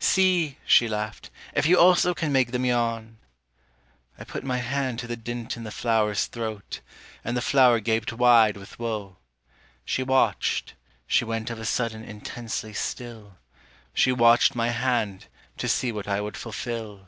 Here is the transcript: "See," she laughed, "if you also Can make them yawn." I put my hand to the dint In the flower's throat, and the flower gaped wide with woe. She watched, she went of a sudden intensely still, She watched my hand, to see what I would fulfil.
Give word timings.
"See," 0.00 0.58
she 0.66 0.88
laughed, 0.88 1.30
"if 1.52 1.66
you 1.66 1.78
also 1.78 2.14
Can 2.14 2.32
make 2.32 2.50
them 2.50 2.64
yawn." 2.64 3.18
I 4.18 4.24
put 4.24 4.42
my 4.42 4.56
hand 4.56 4.98
to 4.98 5.06
the 5.06 5.14
dint 5.16 5.56
In 5.56 5.62
the 5.62 5.70
flower's 5.70 6.26
throat, 6.26 6.80
and 7.22 7.36
the 7.36 7.40
flower 7.40 7.78
gaped 7.78 8.12
wide 8.12 8.56
with 8.56 8.76
woe. 8.80 9.18
She 9.84 10.02
watched, 10.02 10.74
she 11.06 11.24
went 11.24 11.48
of 11.48 11.60
a 11.60 11.64
sudden 11.64 12.02
intensely 12.02 12.72
still, 12.72 13.36
She 13.92 14.10
watched 14.10 14.56
my 14.56 14.70
hand, 14.70 15.26
to 15.58 15.68
see 15.68 15.92
what 15.92 16.08
I 16.08 16.20
would 16.20 16.36
fulfil. 16.36 17.06